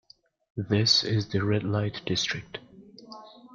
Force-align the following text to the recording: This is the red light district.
This 0.57 1.03
is 1.03 1.27
the 1.27 1.45
red 1.45 1.61
light 1.63 2.01
district. 2.07 2.57